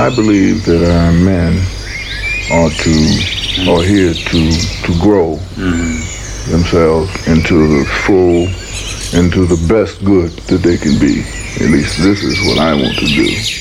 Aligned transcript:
I 0.00 0.08
believe 0.08 0.64
that 0.64 0.80
our 0.80 1.12
men 1.12 1.58
are 2.50 2.70
to, 2.70 3.70
are 3.70 3.82
here 3.84 4.14
to, 4.14 4.50
to 4.86 4.98
grow 4.98 5.36
themselves 6.48 7.10
into 7.28 7.68
the 7.68 7.84
full, 8.06 8.48
into 9.12 9.44
the 9.44 9.60
best 9.68 10.02
good 10.02 10.30
that 10.48 10.62
they 10.62 10.78
can 10.78 10.98
be. 10.98 11.20
At 11.62 11.70
least 11.70 11.98
this 11.98 12.24
is 12.24 12.40
what 12.48 12.56
I 12.56 12.72
want 12.72 12.96
to 12.96 13.04
do. 13.04 13.59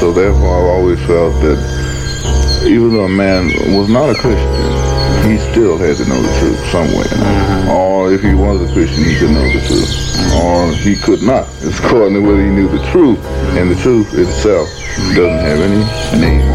So 0.00 0.12
therefore 0.12 0.48
I've 0.48 0.80
always 0.80 0.98
felt 1.06 1.34
that 1.42 1.60
even 2.64 2.92
though 2.92 3.04
a 3.04 3.08
man 3.08 3.52
was 3.76 3.88
not 3.90 4.08
a 4.08 4.14
Christian, 4.14 4.80
he 5.28 5.36
still 5.52 5.76
had 5.76 5.96
to 5.98 6.08
know 6.08 6.20
the 6.20 6.38
truth 6.40 6.58
somewhere. 6.72 7.04
Mm-hmm. 7.04 7.68
Or 7.68 8.10
if 8.10 8.22
he 8.22 8.32
was 8.32 8.64
a 8.64 8.72
Christian, 8.72 9.04
he 9.04 9.14
could 9.18 9.30
know 9.30 9.44
the 9.52 9.60
truth. 9.68 9.92
Mm-hmm. 9.92 10.40
Or 10.40 10.72
he 10.72 10.96
could 10.96 11.22
not. 11.22 11.48
It's 11.60 11.78
according 11.78 12.14
to 12.14 12.20
whether 12.20 12.42
he 12.42 12.48
knew 12.48 12.68
the 12.68 12.82
truth. 12.90 13.22
And 13.60 13.70
the 13.70 13.76
truth 13.76 14.14
itself 14.14 14.68
doesn't 15.12 15.44
have 15.44 15.60
any 15.60 15.84
name 16.18 16.48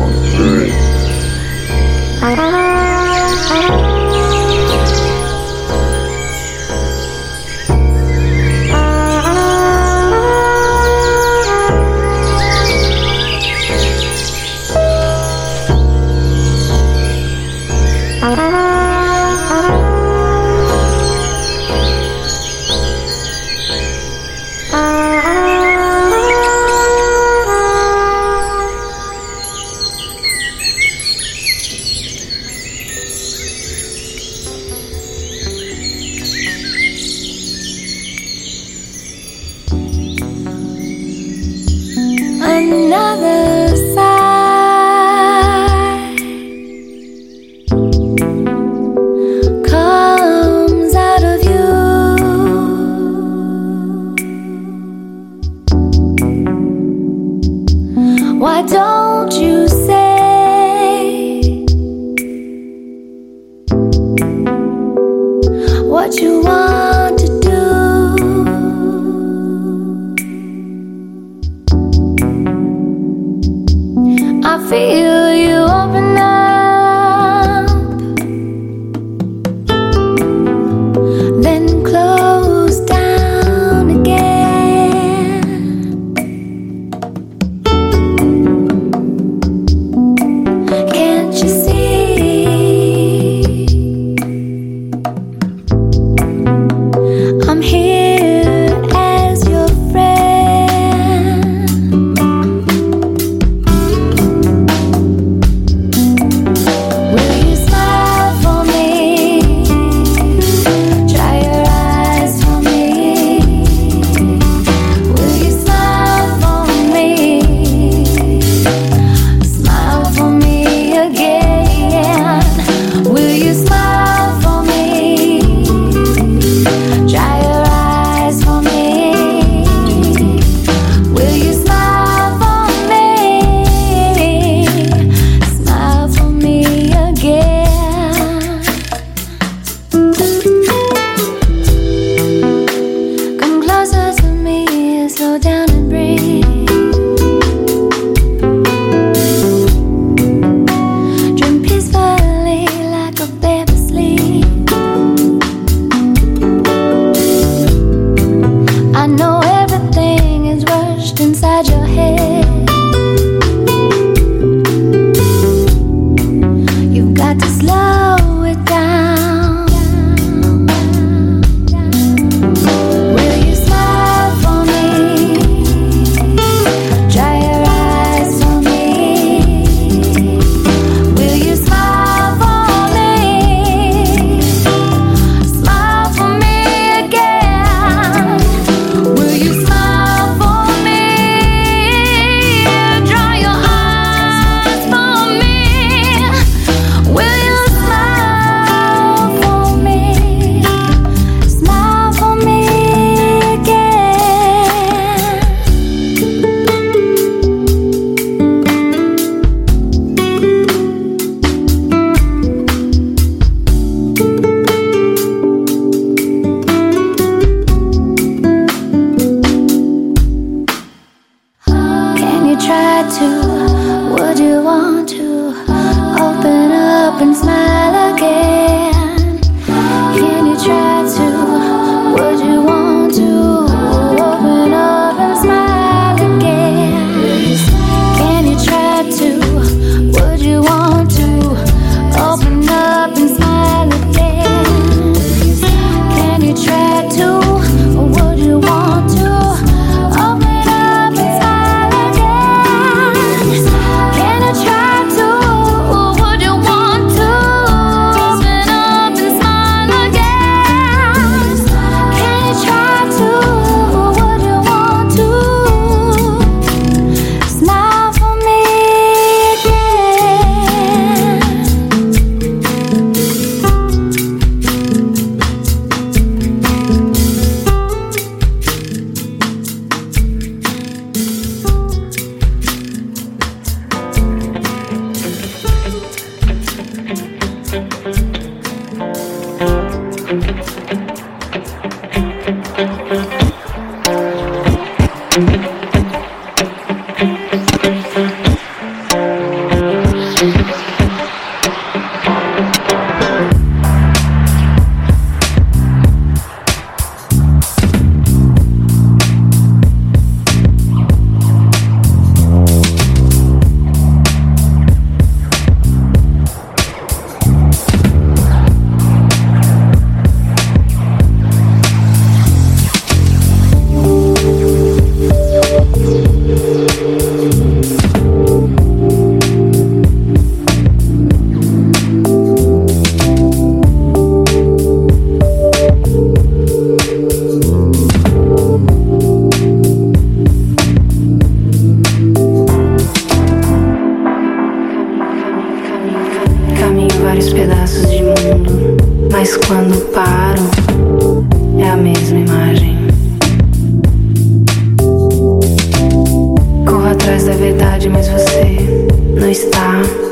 está. 359.56 360.25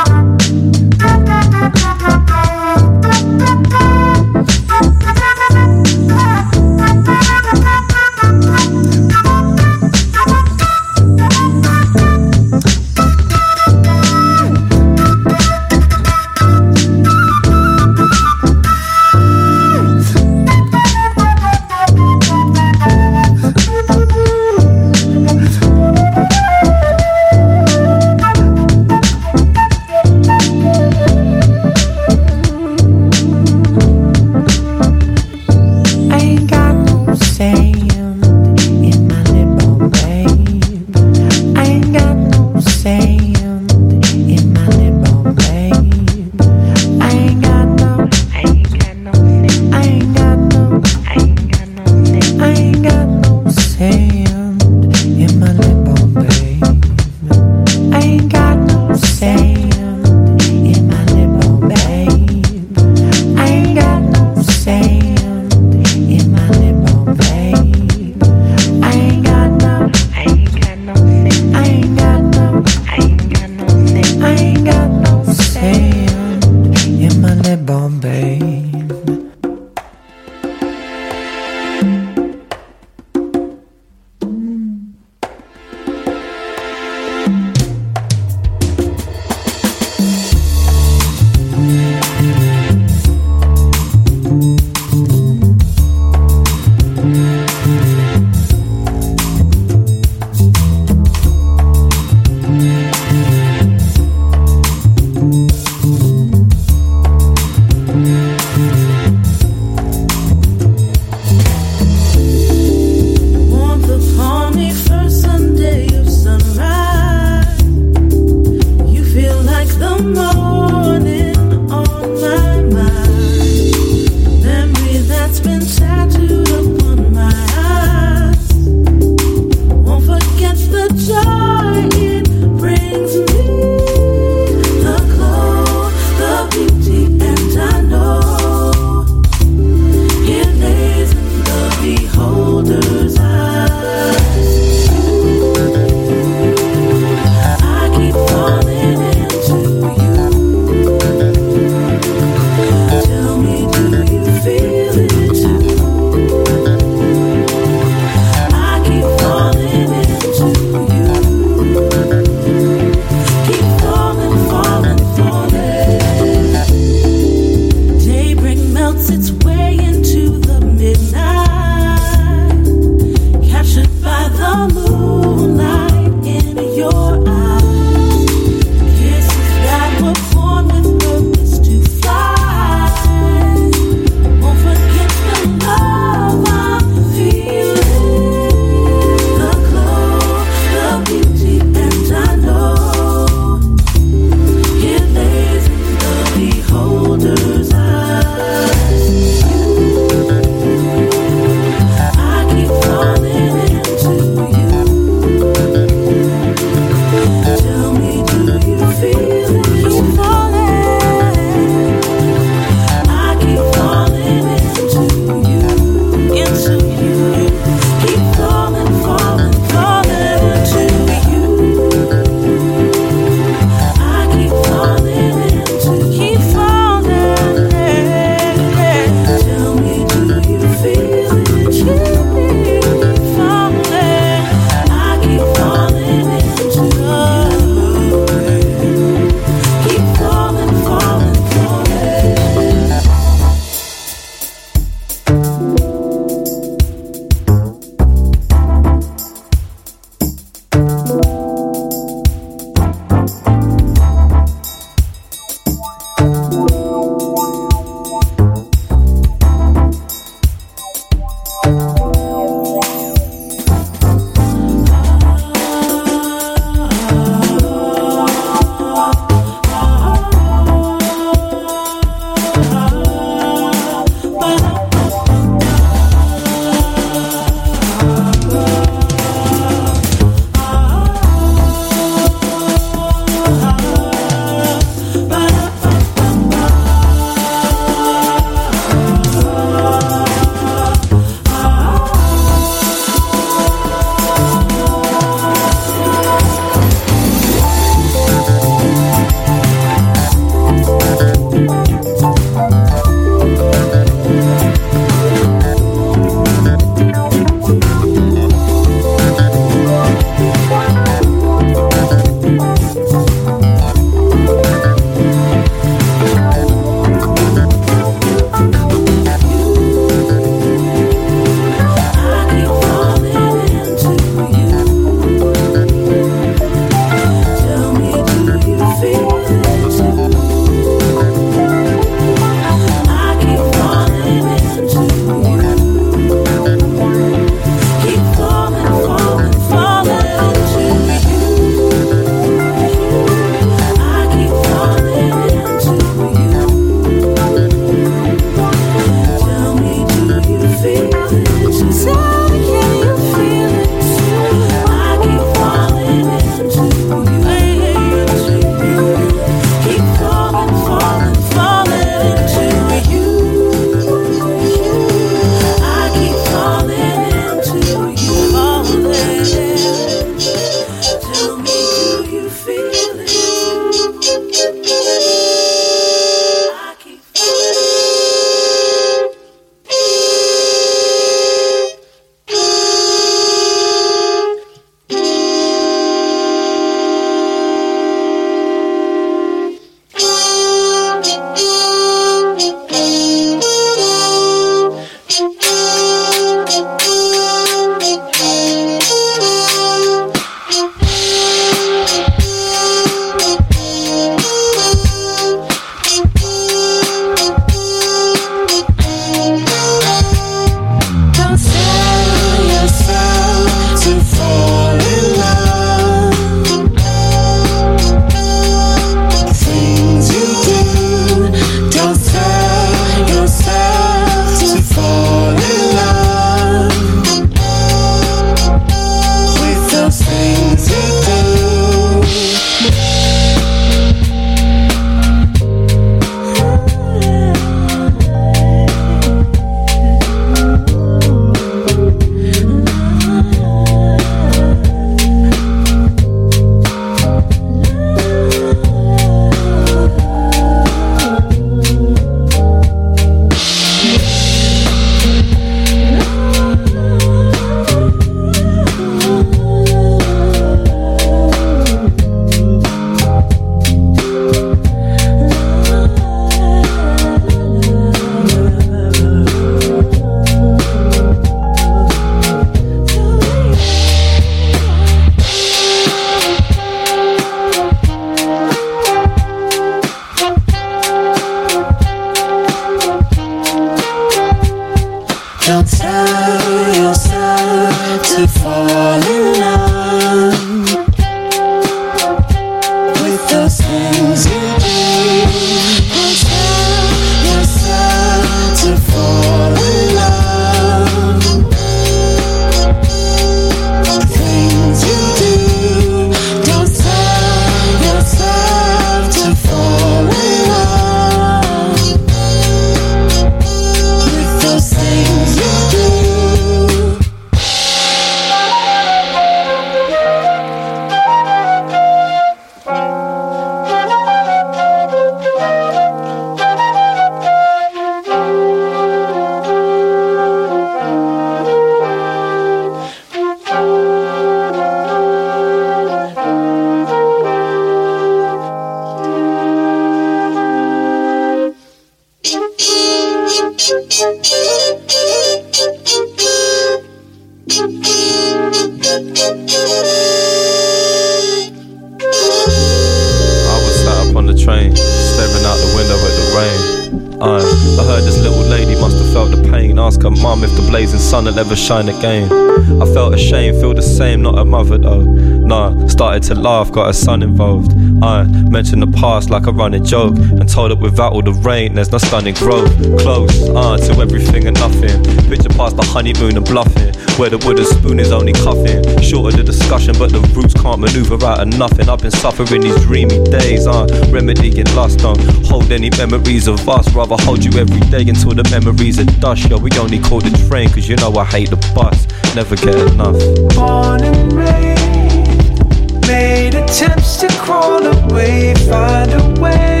Blazing 561.40 561.54
sun 561.54 561.54
will 561.54 561.58
ever 561.58 561.76
shine 561.76 562.08
again. 562.08 562.70
I 563.00 563.06
felt 563.12 563.34
ashamed, 563.34 563.80
feel 563.80 563.94
the 563.94 564.02
same, 564.02 564.42
not 564.42 564.58
a 564.58 564.64
mother 564.64 564.98
though. 564.98 565.22
Nah, 565.22 566.06
started 566.08 566.42
to 566.44 566.54
laugh, 566.54 566.90
got 566.92 567.08
a 567.08 567.14
son 567.14 567.42
involved. 567.42 567.92
I 568.22 568.44
mentioned 568.44 569.02
the 569.02 569.18
past 569.18 569.50
like 569.50 569.66
a 569.66 569.72
running 569.72 570.04
joke 570.04 570.36
and 570.36 570.68
told 570.68 570.92
it 570.92 570.98
without 570.98 571.32
all 571.32 571.42
the 571.42 571.52
rain, 571.52 571.94
there's 571.94 572.10
no 572.10 572.18
stunning 572.18 572.54
growth. 572.54 572.90
Close, 573.20 573.68
uh, 573.70 573.96
to 573.96 574.20
everything 574.20 574.66
and 574.66 574.78
nothing. 574.78 575.22
Picture 575.48 575.68
past 575.70 575.96
the 575.96 576.02
honeymoon 576.02 576.56
and 576.56 576.66
bluffing, 576.66 577.14
where 577.38 577.50
the 577.50 577.58
wooden 577.66 577.84
spoon 577.84 578.20
is 578.20 578.32
only 578.32 578.52
cuffing. 578.52 579.00
Shorter 579.22 579.56
the 579.56 579.64
discussion, 579.64 580.14
but 580.18 580.32
the 580.32 580.40
roots 580.54 580.74
can't 580.74 581.00
maneuver 581.00 581.42
out 581.44 581.60
of 581.60 581.68
nothing. 581.78 582.08
I've 582.08 582.20
been 582.20 582.30
suffering 582.30 582.82
these 582.82 583.00
dreamy 583.04 583.42
days, 583.50 583.86
uh, 583.86 584.06
remedying 584.30 584.92
lust. 584.94 585.20
Don't 585.20 585.40
hold 585.66 585.90
any 585.92 586.10
memories 586.10 586.66
of 586.68 586.88
us, 586.88 587.12
rather 587.14 587.36
hold 587.44 587.64
you 587.64 587.72
every 587.80 588.00
day 588.10 588.28
until 588.28 588.52
the 588.52 588.66
memories 588.70 589.18
are 589.18 589.30
dust. 589.40 589.68
Yo, 589.70 589.78
we 589.78 589.90
only 589.98 590.18
call 590.18 590.40
the 590.40 590.50
train, 590.68 590.88
cause 590.90 591.08
you 591.08 591.16
know 591.16 591.30
hate 591.44 591.70
the 591.70 591.76
bus. 591.94 592.26
Never 592.54 592.76
get 592.76 592.96
enough. 593.12 593.38
Born 593.74 594.22
and 594.22 594.52
raised, 594.52 596.26
made 596.26 596.74
attempts 596.74 597.36
to 597.38 597.48
crawl 597.58 598.04
away, 598.04 598.74
find 598.88 599.32
a 599.32 599.60
way 599.60 600.00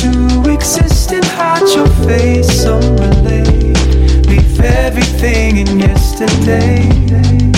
to 0.00 0.50
exist 0.50 1.12
and 1.12 1.24
hide 1.24 1.68
your 1.74 1.88
face. 2.06 2.62
Some 2.62 2.96
relate, 2.96 4.26
leave 4.26 4.60
everything 4.60 5.58
in 5.58 5.78
yesterday. 5.78 7.57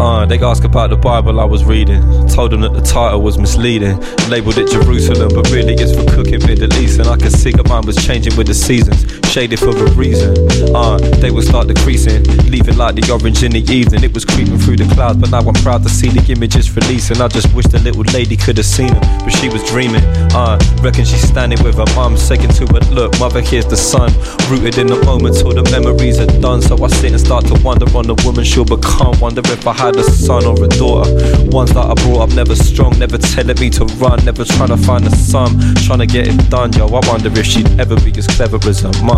Uh, 0.00 0.24
they 0.26 0.38
ask 0.38 0.62
about 0.62 0.90
the 0.90 0.96
Bible 0.96 1.40
I 1.40 1.44
was 1.44 1.64
reading. 1.64 2.00
Told 2.28 2.52
them 2.52 2.60
that 2.60 2.72
the 2.72 2.80
title 2.80 3.20
was 3.20 3.36
misleading. 3.36 3.98
Labeled 4.28 4.58
it 4.58 4.70
Jerusalem, 4.70 5.30
but 5.34 5.50
really 5.50 5.74
it's 5.74 5.92
for 5.92 6.04
cooking 6.14 6.38
Middle 6.46 6.72
East. 6.74 7.00
And 7.00 7.08
I 7.08 7.16
could 7.16 7.32
see 7.32 7.50
that 7.50 7.68
mine 7.68 7.84
was 7.84 7.96
changing 8.06 8.36
with 8.36 8.46
the 8.46 8.54
seasons, 8.54 9.04
shaded 9.28 9.58
for 9.58 9.76
a 9.76 9.90
reason. 9.92 10.32
Uh, 10.74 10.96
they 11.20 11.30
would 11.30 11.44
start 11.44 11.68
decreasing, 11.68 12.24
leaving 12.48 12.76
like 12.76 12.94
the 12.94 13.04
orange 13.12 13.42
in 13.44 13.52
the 13.52 13.60
evening. 13.70 14.02
It 14.02 14.14
was 14.14 14.24
creeping 14.24 14.58
through 14.58 14.76
the 14.76 14.88
clouds, 14.94 15.18
but 15.18 15.30
now 15.30 15.44
I'm 15.44 15.54
proud 15.60 15.82
to 15.82 15.90
see 15.90 16.08
the 16.08 16.24
images 16.32 16.74
releasing. 16.74 17.20
I 17.20 17.28
just 17.28 17.52
wish 17.52 17.66
the 17.66 17.78
little 17.80 18.04
lady 18.14 18.36
could 18.36 18.56
have 18.56 18.66
seen 18.66 18.88
them, 18.88 19.04
but 19.20 19.30
she 19.30 19.48
was 19.48 19.62
dreaming. 19.68 20.02
Uh, 20.32 20.58
reckon 20.80 21.04
she's 21.04 21.28
standing 21.28 21.62
with 21.62 21.76
her 21.76 21.88
mum, 21.94 22.16
saying 22.16 22.48
to 22.56 22.64
her, 22.72 22.80
Look, 22.88 23.18
mother, 23.20 23.42
here's 23.42 23.66
the 23.66 23.76
sun. 23.76 24.08
Rooted 24.48 24.78
in 24.78 24.86
the 24.86 25.00
moment 25.04 25.36
till 25.36 25.52
the 25.52 25.64
memories 25.70 26.18
are 26.18 26.32
done. 26.40 26.62
So 26.62 26.80
I 26.82 26.88
sit 26.88 27.12
and 27.12 27.20
start 27.20 27.44
to 27.46 27.54
wonder 27.62 27.84
on 27.96 28.06
the 28.06 28.16
woman 28.24 28.44
she'll 28.44 28.64
become. 28.64 29.12
Wonder 29.20 29.42
if 29.44 29.66
I 29.66 29.74
had 29.74 29.96
a 29.96 30.04
son 30.04 30.46
or 30.46 30.56
a 30.64 30.68
daughter. 30.68 31.04
Ones 31.52 31.74
that 31.74 31.84
I 31.84 31.94
brought 32.06 32.28
up 32.28 32.30
never 32.34 32.56
strong, 32.56 32.98
never 32.98 33.18
telling 33.18 33.60
me 33.60 33.68
to 33.76 33.84
run, 34.00 34.24
never 34.24 34.44
trying 34.44 34.72
to 34.72 34.78
find 34.78 35.04
a 35.06 35.10
sum, 35.10 35.60
trying 35.84 36.00
to 36.00 36.06
get 36.06 36.28
it 36.28 36.38
done, 36.48 36.72
yo. 36.72 36.86
I 36.88 37.00
wonder 37.08 37.28
if 37.28 37.44
she'd 37.44 37.68
ever 37.78 37.96
be 38.00 38.12
as 38.16 38.26
clever 38.26 38.58
as 38.68 38.80
her 38.80 38.92
mum. 39.04 39.17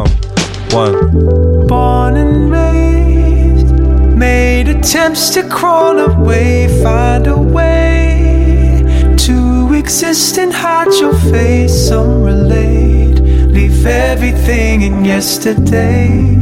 One. 0.72 1.66
Born 1.66 2.16
and 2.16 2.50
raised, 2.50 3.72
made 4.16 4.68
attempts 4.68 5.30
to 5.30 5.48
crawl 5.48 5.98
away, 5.98 6.68
find 6.82 7.26
a 7.26 7.36
way 7.36 8.84
to 9.18 9.74
exist 9.74 10.38
and 10.38 10.52
hide 10.52 10.92
your 11.00 11.14
face. 11.14 11.88
Some 11.88 12.22
relate, 12.22 13.20
leave 13.52 13.86
everything 13.86 14.82
in 14.82 15.04
yesterday. 15.04 16.36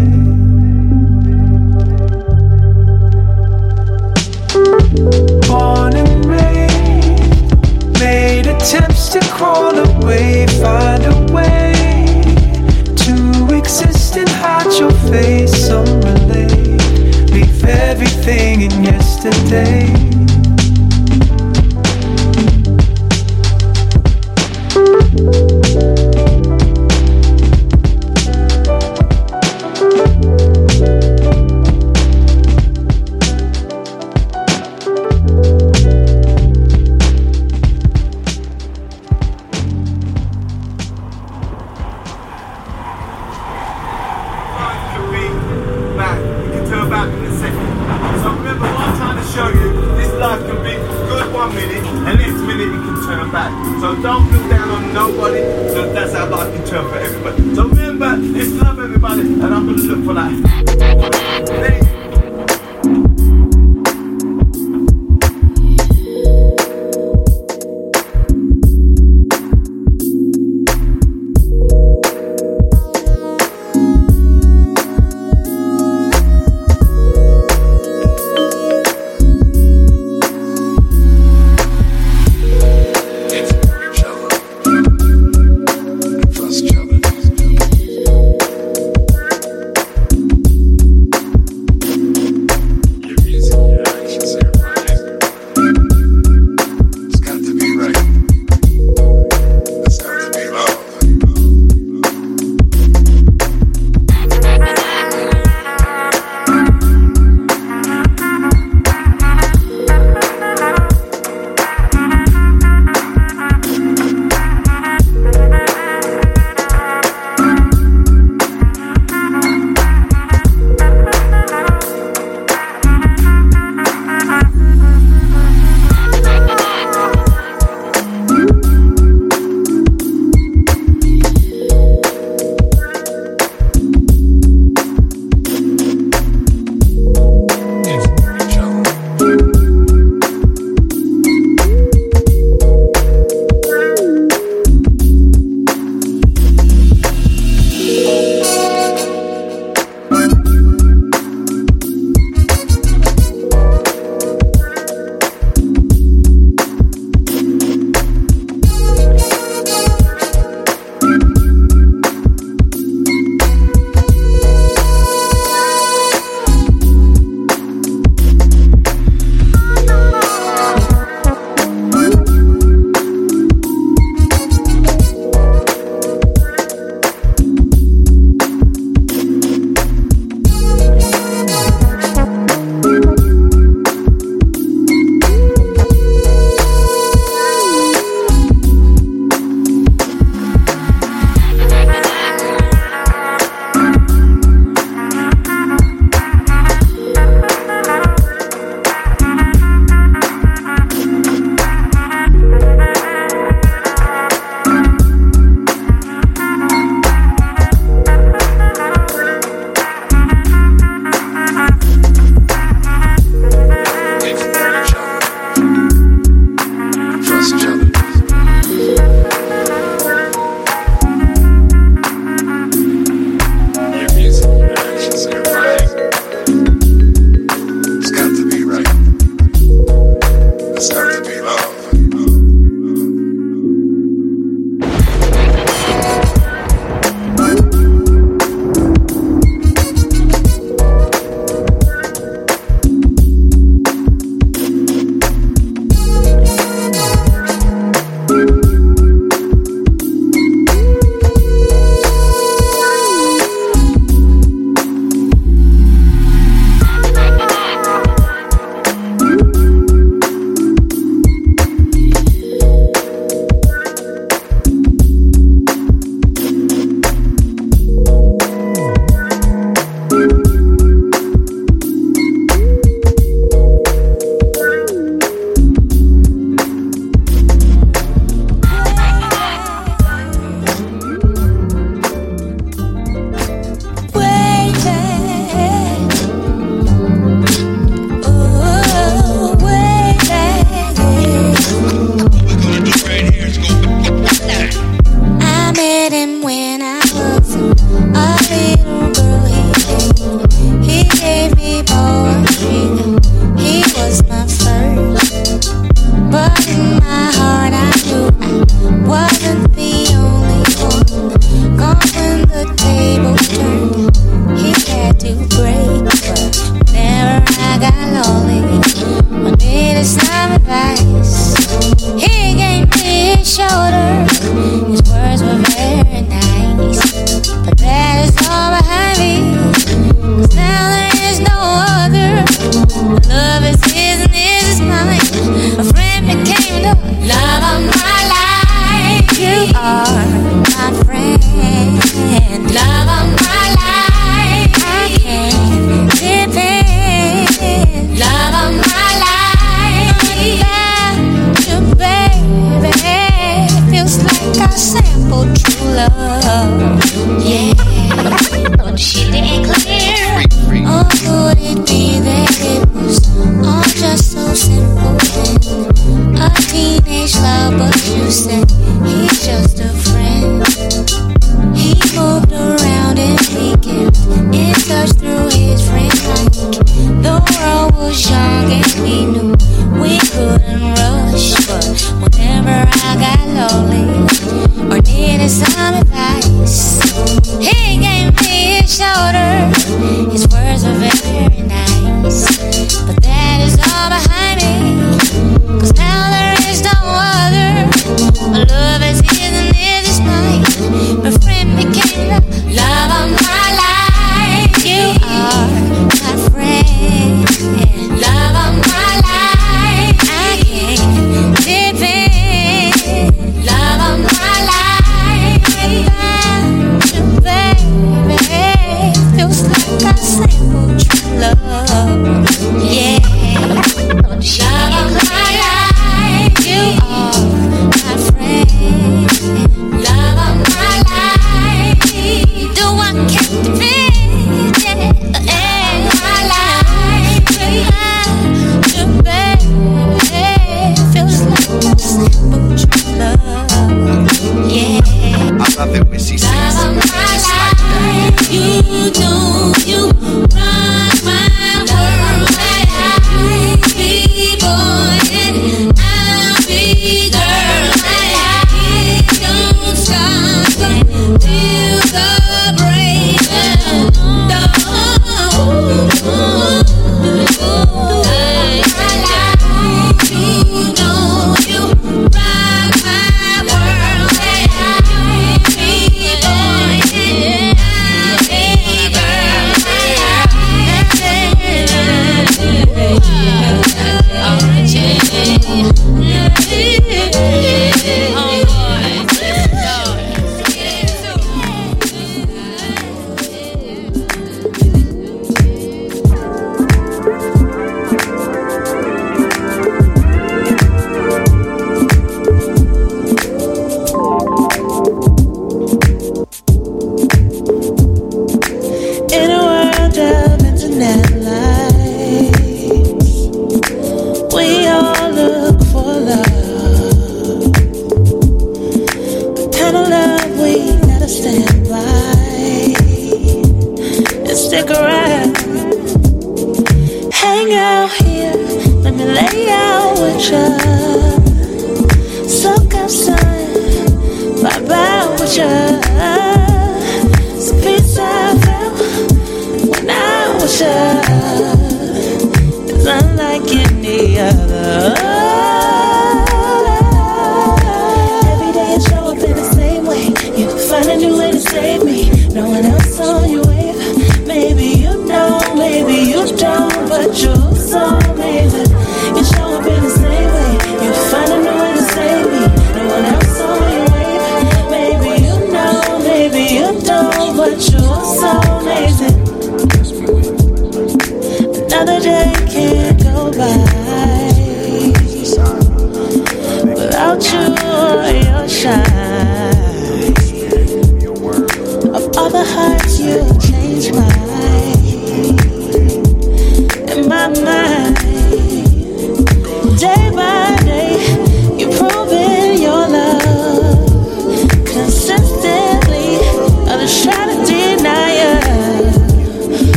Born 5.48 5.94
and 5.96 6.24
raised, 6.26 8.00
made 8.00 8.46
attempts 8.46 9.08
to 9.10 9.20
crawl 9.20 9.78
away, 9.78 10.46
find 10.46 11.04
a 11.04 11.32
way 11.32 11.87
exist 13.68 14.16
and 14.16 14.28
hide 14.30 14.72
your 14.80 14.90
face. 15.12 15.52
Some 15.66 16.00
relate, 16.00 17.30
leave 17.30 17.64
everything 17.66 18.62
in 18.62 18.82
yesterday. 18.82 20.07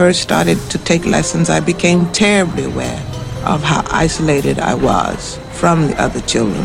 First 0.00 0.22
started 0.22 0.58
to 0.70 0.78
take 0.78 1.04
lessons, 1.04 1.50
I 1.50 1.60
became 1.60 2.10
terribly 2.12 2.64
aware 2.64 3.02
of 3.44 3.62
how 3.62 3.84
isolated 3.90 4.58
I 4.58 4.72
was 4.72 5.38
from 5.52 5.88
the 5.88 6.02
other 6.02 6.22
children 6.22 6.64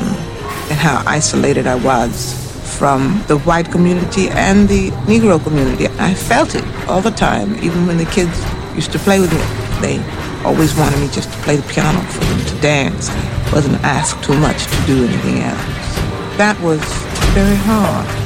and 0.70 0.80
how 0.88 1.04
isolated 1.06 1.68
I 1.68 1.76
was 1.76 2.16
from 2.80 3.22
the 3.28 3.40
white 3.40 3.70
community 3.74 4.30
and 4.30 4.70
the 4.70 4.92
Negro 5.12 5.44
community. 5.44 5.88
I 6.00 6.14
felt 6.14 6.56
it 6.56 6.64
all 6.88 7.02
the 7.02 7.12
time, 7.12 7.56
even 7.62 7.86
when 7.86 7.98
the 7.98 8.06
kids 8.06 8.40
used 8.74 8.94
to 8.94 9.00
play 9.00 9.20
with 9.20 9.34
me. 9.34 9.44
They 9.82 9.98
always 10.46 10.74
wanted 10.78 11.02
me 11.02 11.10
just 11.10 11.30
to 11.30 11.38
play 11.40 11.58
the 11.58 11.68
piano 11.74 12.00
for 12.14 12.24
them 12.24 12.40
to 12.46 12.62
dance. 12.62 13.10
I 13.10 13.52
wasn't 13.52 13.84
asked 13.84 14.24
too 14.24 14.40
much 14.40 14.64
to 14.64 14.78
do 14.88 15.04
anything 15.04 15.40
else. 15.40 16.38
That 16.38 16.58
was 16.62 16.80
very 17.36 17.58
hard. 17.68 18.24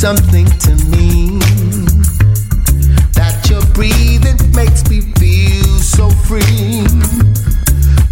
Something 0.00 0.46
to 0.46 0.74
me. 0.86 1.38
That 3.12 3.46
your 3.50 3.60
breathing 3.74 4.38
makes 4.54 4.88
me 4.88 5.02
feel 5.20 5.78
so 5.78 6.08
free. 6.24 6.86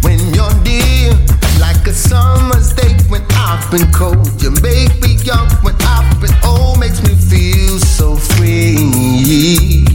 When 0.03 0.19
you're 0.35 0.53
near, 0.61 1.13
like 1.59 1.87
a 1.87 1.93
summer's 1.93 2.73
day 2.73 2.93
when 3.09 3.23
I've 3.31 3.71
been 3.71 3.91
cold. 3.91 4.39
You 4.39 4.51
make 4.61 5.01
me 5.01 5.15
young 5.23 5.49
when 5.63 5.73
I've 5.79 6.21
been 6.21 6.35
old, 6.45 6.79
makes 6.79 7.01
me 7.01 7.15
feel 7.15 7.79
so 7.79 8.15
free. 8.15 9.88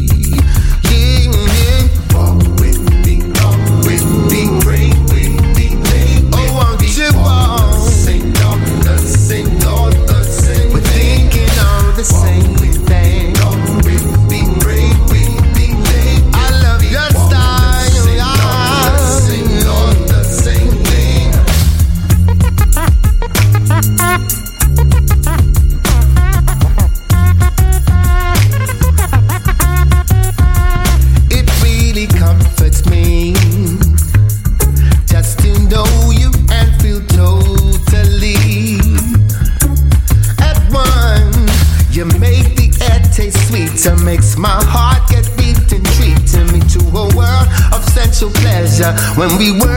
When 49.16 49.38
we 49.38 49.52
were 49.52 49.73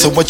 So 0.00 0.08
what 0.08 0.29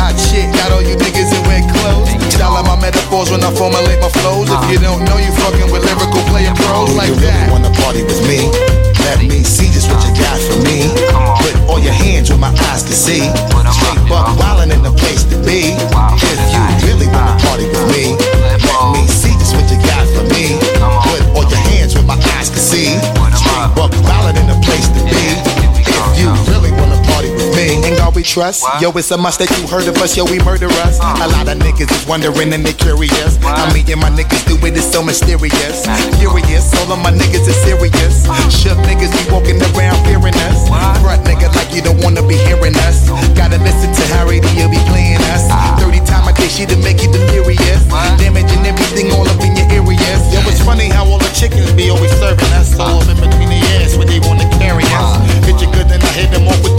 Hot 0.00 0.16
shit, 0.16 0.48
got 0.56 0.72
all 0.72 0.80
you 0.80 0.96
niggas 0.96 1.30
in 1.34 1.42
wet 1.44 1.64
clothes. 1.68 2.08
Style 2.32 2.62
my 2.64 2.76
metaphors 2.80 3.30
when 3.30 3.44
I 3.44 3.50
formulate 3.52 4.00
my 4.00 4.08
flows. 4.08 4.48
If 4.48 4.62
you 4.72 4.78
don't 4.80 5.04
know, 5.04 5.18
you 5.20 5.32
fucking 5.44 5.68
with 5.72 5.84
lyrical 5.84 6.22
player 6.32 6.54
pros 6.54 6.94
like 6.96 7.12
that. 7.20 7.20
you 7.20 7.28
really 7.28 7.52
wanna 7.52 7.72
party 7.84 8.02
with 8.02 8.22
me? 8.24 8.48
Let 9.04 9.20
me 9.20 9.44
see 9.44 9.68
just 9.68 9.92
what 9.92 10.00
you 10.06 10.12
got 10.16 10.40
for 10.40 10.58
me. 10.64 10.88
Put 11.44 11.54
all 11.68 11.80
your 11.80 11.92
hands 11.92 12.30
where 12.30 12.38
my 12.38 12.52
eyes 12.72 12.82
can 12.82 12.96
see. 12.96 13.28
Straight 13.76 14.00
buck 14.08 14.43
We 28.44 28.50
trust. 28.52 28.82
Yo, 28.82 28.92
it's 28.92 29.10
a 29.10 29.16
must 29.16 29.40
that 29.40 29.48
you 29.56 29.64
heard 29.64 29.88
of 29.88 29.96
us. 30.04 30.16
Yo, 30.20 30.28
we 30.28 30.36
murder 30.44 30.68
us. 30.84 31.00
A 31.00 31.28
lot 31.32 31.48
of 31.48 31.56
niggas 31.56 31.88
is 31.88 32.04
wondering 32.04 32.52
and 32.52 32.60
they 32.60 32.76
curious. 32.76 33.40
How 33.40 33.72
me 33.72 33.80
and 33.88 33.96
my 33.96 34.12
niggas 34.12 34.44
do 34.44 34.60
it 34.68 34.76
is 34.76 34.84
so 34.84 35.00
mysterious. 35.00 35.88
Furious, 36.20 36.68
all 36.76 36.92
of 36.92 37.00
my 37.00 37.08
niggas 37.08 37.48
is 37.48 37.56
serious. 37.64 38.28
Shook 38.52 38.76
niggas 38.84 39.16
be 39.16 39.24
walking 39.32 39.56
around 39.72 39.96
fearing 40.04 40.36
us. 40.52 40.68
Front 41.00 41.24
nigga 41.24 41.48
like 41.56 41.72
you 41.72 41.80
don't 41.80 41.96
wanna 42.04 42.20
be 42.20 42.36
hearing 42.44 42.76
us. 42.84 43.08
Gotta 43.32 43.56
listen 43.64 43.88
to 43.96 44.02
how 44.12 44.28
radio 44.28 44.68
be 44.68 44.80
playing 44.92 45.24
us. 45.32 45.48
30 45.80 46.04
time 46.04 46.28
a 46.28 46.32
day 46.36 46.52
she 46.52 46.68
to 46.68 46.76
make 46.84 47.00
you 47.00 47.08
delirious. 47.08 47.80
Damaging 48.20 48.60
everything 48.68 49.08
all 49.16 49.24
up 49.24 49.40
in 49.40 49.56
your 49.56 49.68
areas. 49.72 50.20
Yo, 50.36 50.44
it's 50.52 50.60
funny 50.60 50.92
how 50.92 51.08
all 51.08 51.16
the 51.16 51.32
chickens 51.32 51.72
be 51.72 51.88
always 51.88 52.12
serving 52.20 52.52
us. 52.60 52.76
All 52.76 53.00
in 53.08 53.16
between 53.16 53.48
the 53.48 53.60
ass 53.80 53.96
when 53.96 54.04
they 54.04 54.20
wanna 54.20 54.44
carry 54.60 54.84
us. 55.00 55.16
Picture 55.48 55.70
good, 55.72 55.88
then 55.88 56.04
I 56.04 56.12
hit 56.12 56.28
them 56.28 56.44
off 56.44 56.60
with 56.60 56.73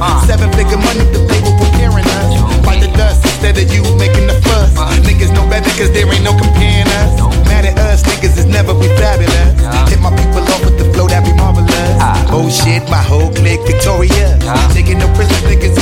Uh. 0.00 0.24
Seven 0.26 0.50
figure 0.56 0.80
money 0.80 1.04
the 1.12 1.20
people 1.28 1.52
preparing 1.60 2.06
us. 2.20 2.32
By 2.64 2.80
the 2.80 2.88
dust 2.96 3.20
instead 3.24 3.56
of 3.60 3.68
you 3.68 3.84
making 4.00 4.26
the 4.26 4.40
fuss. 4.48 4.72
Uh. 4.76 4.88
Niggas 5.04 5.32
know 5.36 5.44
better 5.48 5.68
cause 5.76 5.92
there 5.92 6.08
ain't 6.08 6.24
no 6.24 6.32
comparing 6.32 6.88
us. 7.04 7.20
No. 7.20 7.28
Mad 7.44 7.68
at 7.68 7.76
us, 7.78 8.02
niggas 8.04 8.38
is 8.38 8.46
never 8.46 8.72
be 8.72 8.88
fabulous. 8.96 9.52
Yeah. 9.60 9.88
Hit 9.88 10.00
my 10.00 10.08
people 10.16 10.40
off 10.40 10.64
with 10.64 10.78
the 10.80 10.88
flow 10.96 11.06
that 11.08 11.20
be 11.24 11.32
marvelous. 11.36 11.68
Uh. 12.00 12.32
Oh 12.36 12.48
shit, 12.48 12.84
my 12.88 13.02
whole 13.02 13.28
clique 13.32 13.60
victorious. 13.68 14.40
Uh. 14.40 14.56
Taking 14.72 14.98
no 14.98 15.08
prison 15.12 15.36
niggas 15.44 15.79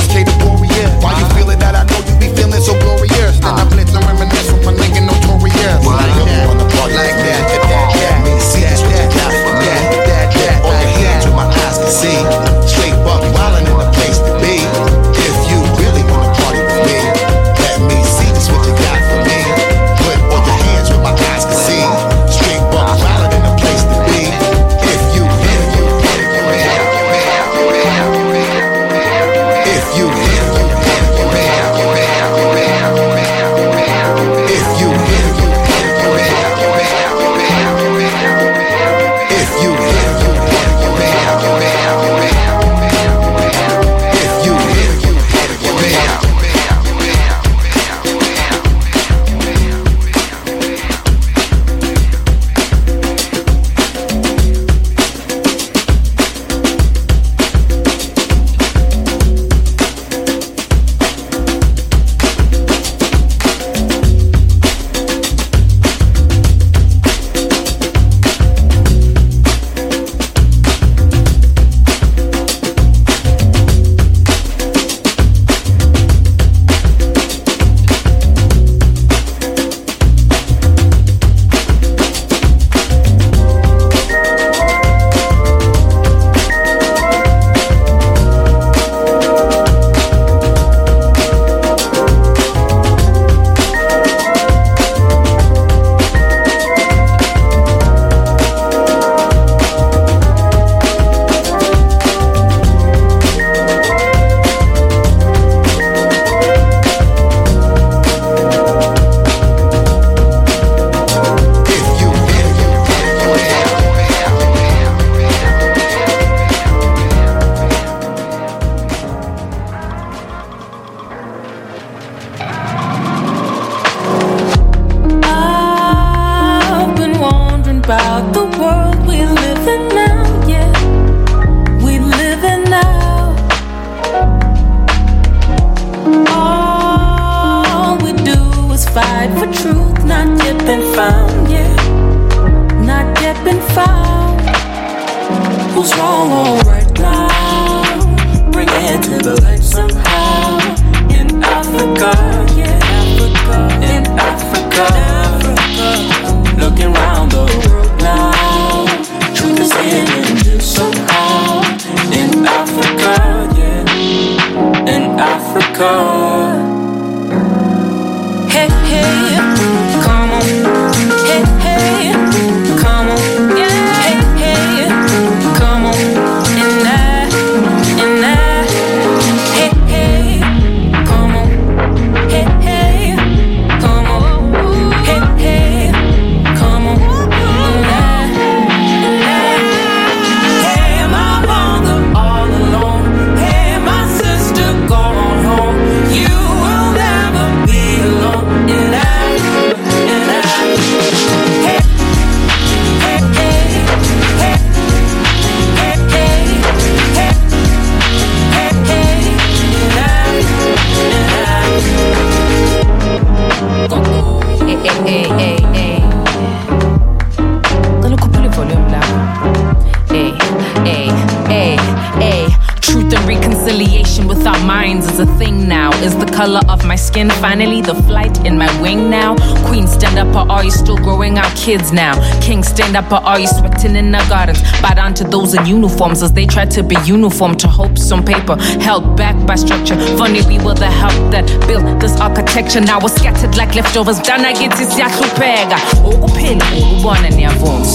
finally 227.59 227.81
the 227.81 227.95
flight 228.03 228.45
in 228.45 228.57
my 228.57 228.69
wing 228.81 229.09
now? 229.09 229.35
Queen, 229.67 229.85
stand 229.85 230.17
up, 230.17 230.33
or 230.33 230.49
are 230.49 230.63
you 230.63 230.71
still 230.71 230.95
growing 230.95 231.37
out 231.37 231.53
kids 231.57 231.91
now? 231.91 232.13
King, 232.39 232.63
stand 232.63 232.95
up, 232.95 233.11
or 233.11 233.21
are 233.27 233.37
you 233.37 233.47
sweating 233.47 233.97
in 233.97 234.11
the 234.11 234.25
gardens? 234.29 234.61
Bow 234.81 234.93
down 234.93 235.13
to 235.15 235.25
those 235.25 235.53
in 235.55 235.65
uniforms 235.65 236.23
as 236.23 236.31
they 236.31 236.45
try 236.45 236.65
to 236.65 236.81
be 236.81 236.95
uniform 237.03 237.57
to 237.57 237.67
hopes 237.67 238.13
on 238.13 238.23
paper, 238.25 238.55
held 238.79 239.17
back 239.17 239.35
by 239.45 239.55
structure. 239.55 239.97
Funny, 240.17 240.41
we 240.47 240.57
were 240.63 240.73
the 240.73 240.89
help 240.89 241.11
that 241.33 241.45
built 241.67 241.99
this 241.99 242.17
architecture. 242.21 242.79
Now 242.79 242.97
we're 243.01 243.09
scattered 243.09 243.57
like 243.57 243.75
leftovers. 243.75 244.19
Dana 244.21 244.53
githi 244.53 244.85
siyahlupheka. 244.85 245.77
Ukuphila, 246.07 246.65
ukubona 246.79 247.29
niyavuma. 247.29 247.85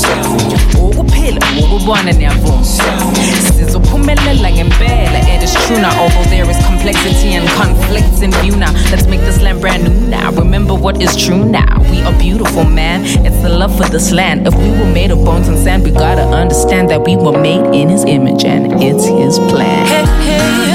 Ukuphila, 0.78 1.40
ukubona 1.64 2.12
niyavuma. 2.12 2.66
Sizophumelela 4.04 4.50
ngempela. 4.50 5.18
It 5.34 5.42
is 5.42 5.54
true 5.66 5.80
now, 5.80 5.98
although 5.98 6.28
there 6.28 6.48
is 6.48 6.56
complexity 6.66 7.34
and 7.34 7.48
conflicts 7.56 8.20
in 8.20 8.32
view 8.42 8.54
now. 8.56 8.72
Let's 8.90 9.06
make 9.06 9.20
this 9.20 9.40
land 9.40 9.60
brand 9.62 9.84
new 9.84 10.08
now. 10.08 10.30
Remember 10.32 10.74
what 10.74 11.00
is 11.00 11.16
true 11.16 11.44
now. 11.44 11.80
We 11.90 12.02
are 12.02 12.12
beautiful, 12.18 12.64
man. 12.64 13.04
It's 13.24 13.40
the 13.40 13.48
love 13.48 13.74
for 13.76 13.88
this 13.88 14.12
land. 14.12 14.46
If 14.46 14.54
we 14.54 14.70
were 14.70 14.92
made 14.92 15.10
of 15.10 15.24
bones 15.24 15.48
and 15.48 15.58
sand, 15.58 15.84
we 15.84 15.90
gotta 15.90 16.22
understand 16.22 16.90
that 16.90 17.02
we 17.06 17.16
were 17.16 17.32
made 17.40 17.64
in 17.74 17.88
His 17.88 18.04
image 18.04 18.44
and 18.44 18.82
it's 18.82 19.06
His 19.06 19.38
plan. 19.50 19.86
Hey, 19.86 20.04
hey, 20.36 20.72
come 20.72 20.73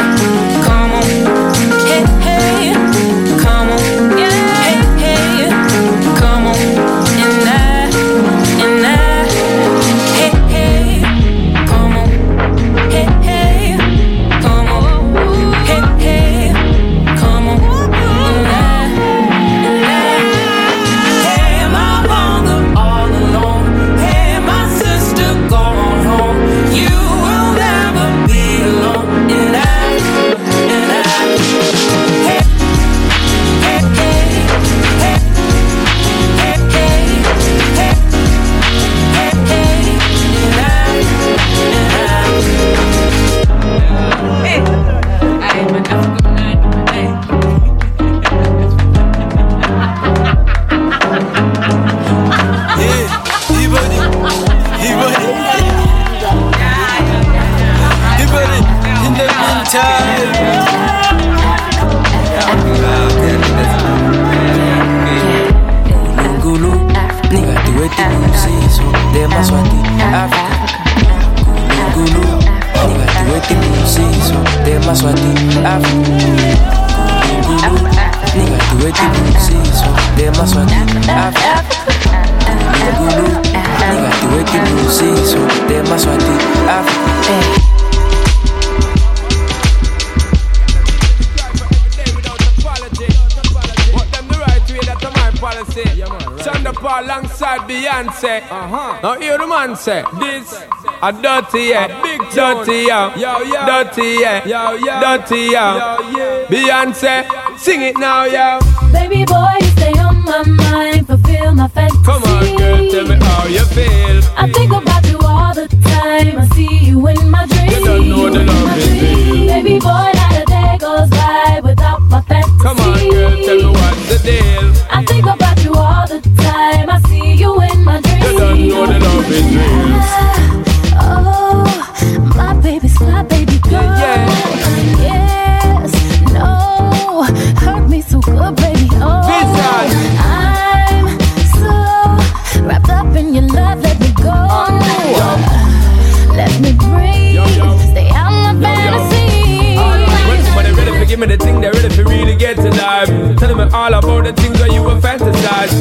man 99.68 99.76
say, 99.76 100.04
this 100.20 100.54
a 101.02 101.12
dirty 101.12 101.64
yeah, 101.72 102.02
big 102.02 102.22
dirty 102.32 102.88
yeah, 102.88 103.16
yo, 103.18 103.40
yo. 103.44 103.66
dirty 103.66 104.10
yeah, 104.22 104.46
yo, 104.46 104.62
yo. 104.76 105.00
dirty 105.04 105.42
yeah. 105.52 106.48
Beyonce, 106.50 107.16
sing 107.58 107.82
it 107.82 107.98
now, 107.98 108.24
yo. 108.24 108.60
Baby 108.94 109.26
boy, 109.26 109.56
you 109.60 109.68
stay 109.78 109.92
on 110.00 110.24
my 110.24 110.44
mind, 110.44 111.08
fulfill 111.08 111.54
my 111.56 111.68
fantasy. 111.68 112.04
Come 112.06 112.24
on, 112.24 112.58
girl, 112.58 112.90
tell 112.92 113.08
me 113.08 113.16
how 113.26 113.48
you 113.48 113.66
feel. 113.76 114.22
I 114.38 114.50
think 114.54 114.72
about 114.72 115.06
you 115.10 115.20
all 115.22 115.54
the 115.54 115.68
time. 115.68 116.40
I 116.40 116.48
see 116.56 116.86
you 116.86 117.08
in 117.08 117.30
my 117.30 117.46
dreams. 117.48 117.80
You 117.80 117.86
don't 117.86 118.10
know 118.10 118.30
the 118.30 118.44
love 118.46 118.78
is 118.78 119.02
real. 119.02 119.48
Baby 119.48 119.80
boy, 119.80 120.19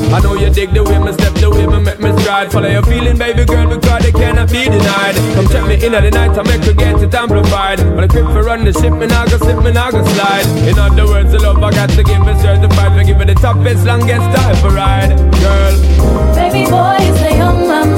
I 0.08 0.20
know 0.20 0.34
you 0.34 0.48
dig 0.50 0.72
the 0.72 0.82
way 0.82 0.96
step, 1.12 1.34
the 1.34 1.50
way 1.50 1.66
me 1.66 1.80
make 1.84 2.00
me 2.00 2.10
stride. 2.22 2.50
Follow 2.50 2.68
your 2.68 2.82
feeling, 2.82 3.18
baby 3.18 3.44
girl, 3.44 3.68
because 3.68 4.02
they 4.02 4.12
cannot 4.12 4.50
be 4.50 4.64
denied. 4.64 5.14
Come 5.36 5.48
check 5.48 5.66
me 5.68 5.76
in 5.84 5.94
at 5.94 6.00
the 6.00 6.10
night, 6.10 6.36
I 6.36 6.42
make 6.42 6.64
you 6.64 6.74
get 6.74 7.02
it 7.02 7.14
amplified. 7.14 7.78
When 7.80 8.04
I 8.04 8.08
quit 8.08 8.24
for 8.24 8.42
run 8.42 8.64
the 8.64 8.72
ship, 8.72 8.92
me 8.92 9.06
nah 9.06 9.26
go 9.26 9.36
slip, 9.36 9.62
me 9.62 9.72
nah 9.72 9.90
go 9.90 10.04
slide. 10.04 10.46
In 10.66 10.78
other 10.78 11.06
words, 11.06 11.32
the 11.32 11.38
love 11.40 11.62
I 11.62 11.70
got 11.70 11.90
to 11.90 12.02
give 12.02 12.26
is 12.26 12.40
certified. 12.40 12.96
Me 12.96 13.04
give 13.04 13.20
it 13.20 13.26
the 13.26 13.34
toughest, 13.34 13.84
longest 13.84 14.26
time 14.34 14.56
for 14.56 14.70
ride, 14.70 15.12
girl. 15.40 16.38
round 17.38 17.68
the 17.68 17.76
town 17.78 17.97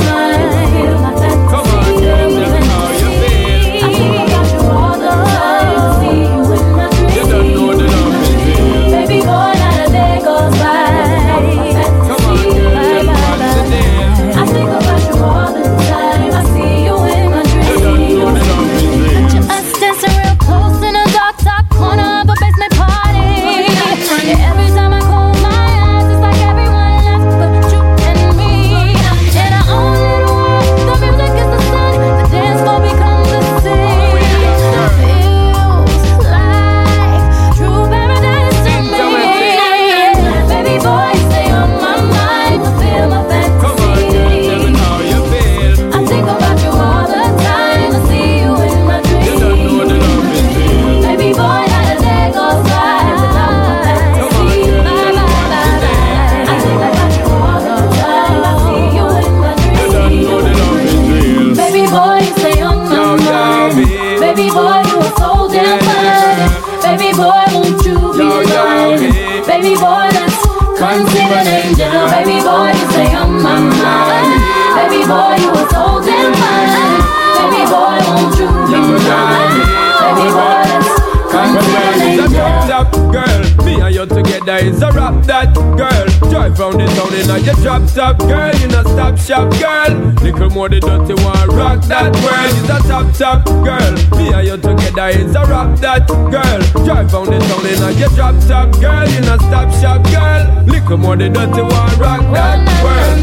in 87.20 87.30
a 87.30 87.38
your 87.38 87.54
drop 87.56 87.82
top, 87.92 88.18
girl, 88.18 88.54
in 88.62 88.72
a 88.72 88.82
stop 88.82 89.18
shop, 89.18 89.50
girl. 89.60 89.92
Little 90.22 90.50
more 90.50 90.68
the 90.68 90.80
dirty 90.80 91.14
one, 91.22 91.48
rock 91.56 91.82
that 91.84 92.14
world. 92.24 92.54
It's 92.56 92.70
a 92.70 92.78
top 92.88 93.12
top, 93.14 93.44
girl. 93.64 93.92
Me 94.16 94.32
and 94.32 94.46
you 94.46 94.56
together, 94.56 95.08
it's 95.12 95.34
a 95.34 95.44
rock 95.44 95.78
that, 95.80 96.08
girl. 96.08 96.60
Drive 96.84 97.10
down 97.10 97.26
the 97.26 97.38
town 97.48 97.66
in 97.66 97.82
a 97.82 97.90
your 97.98 98.08
drop 98.10 98.36
top, 98.48 98.72
girl, 98.80 99.08
in 99.08 99.24
a 99.24 99.36
stop 99.38 99.70
shop, 99.80 100.02
girl. 100.10 100.64
Little 100.64 100.96
more 100.96 101.16
the 101.16 101.28
dirty 101.28 101.62
one, 101.62 101.98
rock 101.98 102.22
that 102.32 102.58
world. 102.82 103.18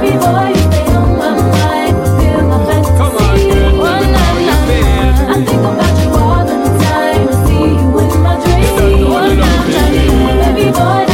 Baby 0.00 0.16
boy, 0.18 0.52
boy. 10.72 11.11